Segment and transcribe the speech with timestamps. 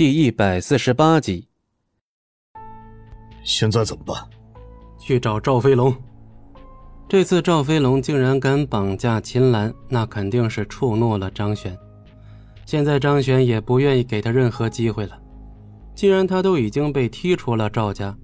[0.00, 1.46] 第一百四十八集。
[3.44, 4.16] 现在怎么办？
[4.98, 5.94] 去找赵飞龙。
[7.06, 11.76] 这次赵飞龙竟然敢绑架秦岚，那肯定是触怒了张璇。
[12.64, 15.20] 现在张璇也不愿意给他任何机会了。
[15.94, 18.16] 既然他都已经被踢出了赵家，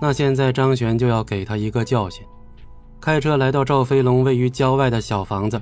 [0.00, 2.24] 那现在张璇就要给他一个教训。
[3.00, 5.60] 开车来到赵飞龙位于郊外的小房子，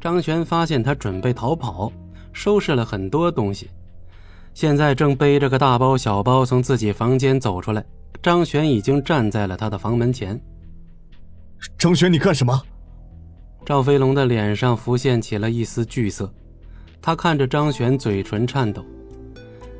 [0.00, 1.92] 张璇发现他准备逃跑，
[2.32, 3.70] 收拾了很多东西，
[4.56, 7.84] 现在正背着个大包小包从自己房间走出来。
[8.22, 10.40] 张璇已经站在了他的房门前。
[11.76, 12.58] 张璇，你干什么？
[13.66, 16.32] 赵飞龙的脸上浮现起了一丝惧色，
[17.02, 18.82] 他看着张璇，嘴唇颤抖。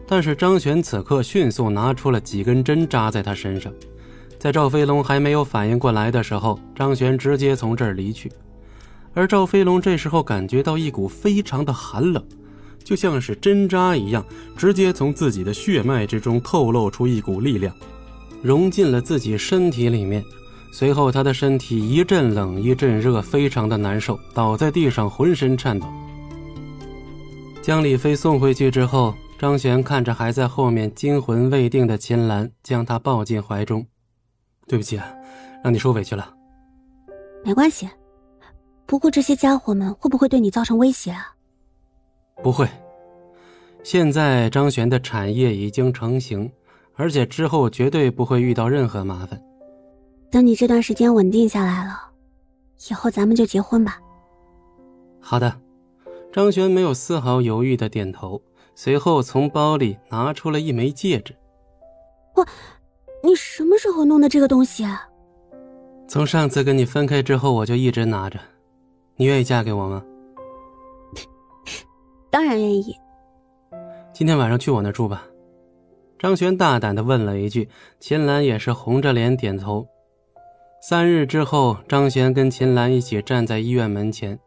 [0.06, 3.72] 但是张璇此刻迅速拿出了几根针扎在他身上，
[4.38, 8.30] 在赵飞龙还没有反应过来的时候，张璇直接从这儿离去。
[9.14, 12.22] 而赵飞龙这时候感觉到一股非常的寒冷，
[12.86, 14.24] 就像是针扎一样，
[14.56, 17.74] 直接从自己的血脉之中透露出一股力量，
[18.42, 20.24] 融进了自己身体里面。
[20.72, 25.86] 随后他的身体一阵冷一阵热，非常的难受，倒在地上浑身颤抖。
[27.60, 29.12] 将李飞送回去之后。
[29.38, 33.86] 张璇看着还在后面惊魂未定的秦岚，将她抱进怀中。
[34.66, 35.06] 对不起啊，
[35.62, 36.32] 让你受委屈了。
[37.44, 37.86] 没关系，
[38.86, 41.35] 不过这些家伙们会不会对你造成威胁啊？
[42.42, 42.68] 不会。
[43.82, 46.50] 现在张璇的产业已经成型，
[46.94, 49.40] 而且之后绝对不会遇到任何麻烦。
[50.30, 52.10] 等你这段时间稳定下来了，
[52.90, 53.98] 以后咱们就结婚吧。
[55.20, 55.60] 好的。
[56.32, 58.40] 张璇没有丝毫犹豫的点头。
[58.74, 61.34] 随后从包里拿出了一枚戒指。
[62.34, 62.46] 我，
[63.24, 65.08] 你什么时候弄的这个东西啊？
[66.06, 68.38] 从上次跟你分开之后，我就一直拿着。
[69.16, 70.04] 你愿意嫁给我吗？
[72.30, 72.94] 当然愿意。
[74.12, 75.26] 今天晚上去我那住吧。
[76.18, 77.68] 张璇大胆的问了一句，
[78.00, 79.86] 秦岚也是红着脸点头。
[80.80, 84.38] 三日之后，张璇跟秦岚一起站在医院门前。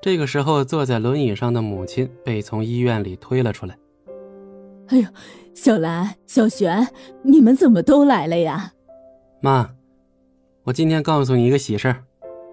[0.00, 3.76] 这个时候，坐在轮椅上的母亲被从医院里推了出来。
[4.88, 5.08] 哎呦，
[5.54, 6.86] 小兰、小璇，
[7.22, 8.72] 你们怎么都来了呀？
[9.40, 9.68] 妈，
[10.62, 12.04] 我今天告诉你一个喜事儿。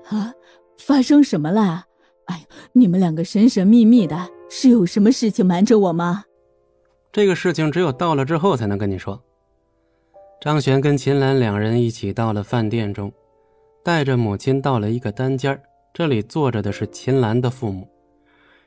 [0.10, 0.34] 啊，
[0.80, 1.84] 发生什么了？
[2.26, 6.24] 哎呦，你们两个神神秘秘的，是有什么事情瞒着我吗？
[7.12, 9.22] 这个事情只有到了之后才能跟你说。
[10.42, 13.12] 张璇跟秦岚两人一起到了饭店中，
[13.84, 15.62] 带着母亲到了一个单间儿。
[15.94, 17.88] 这里坐着的是秦岚的父母。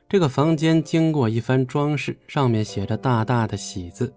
[0.09, 4.11] 这个房间经过一番装饰，上面写着大大的“喜”字。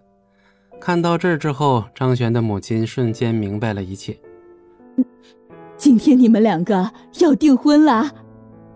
[0.81, 4.19] 看到这儿之后，张璇的母亲瞬间明白了一切。
[5.77, 6.91] 今天你们两个
[7.21, 8.11] 要订婚了？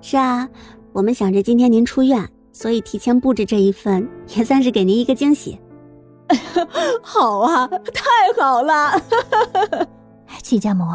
[0.03, 0.49] 是啊，
[0.93, 5.61] 我们想着今天您出院，所以提前布置这一份，也算是给您一个惊喜。
[7.05, 8.99] 好啊，太好了！
[10.43, 10.87] 亲家母，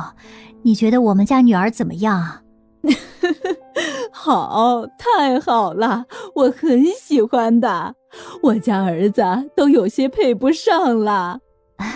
[0.63, 2.41] 你觉得我们家女儿怎么样啊？
[4.11, 7.93] 好，太好了，我很喜欢的。
[8.41, 9.21] 我家儿子
[9.55, 11.37] 都有些配不上了，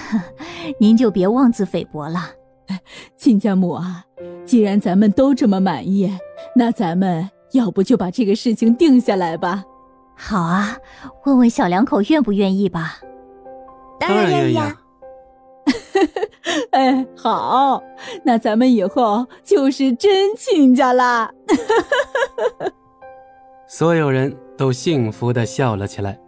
[0.79, 2.19] 您就别妄自菲薄了。
[3.17, 4.05] 亲家母啊，
[4.45, 6.15] 既然咱们都这么满意，
[6.55, 9.63] 那咱们要不就把这个事情定下来吧？
[10.15, 10.77] 好啊，
[11.25, 12.99] 问问小两口愿不愿意吧？
[13.99, 14.81] 当然愿意啊。
[16.71, 17.81] 哎，好，
[18.23, 21.31] 那咱们以后就是真亲家啦！
[23.67, 26.19] 所有人都幸福的笑了起来。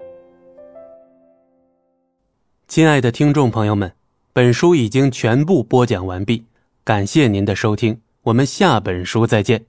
[2.67, 3.91] 亲爱的听众朋友们，
[4.33, 6.45] 本书已经全部播讲完毕，
[6.83, 9.65] 感谢您的收听，我们下本书再见。